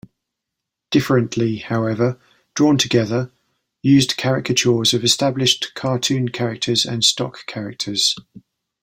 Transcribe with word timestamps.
Differently, 0.89 1.57
however, 1.57 2.19
"Drawn 2.55 2.79
Together" 2.79 3.31
used 3.83 4.17
caricatures 4.17 4.95
of 4.95 5.03
established 5.03 5.75
cartoon 5.75 6.29
characters 6.29 6.85
and 6.87 7.03
stock 7.03 7.45
characters. 7.45 8.15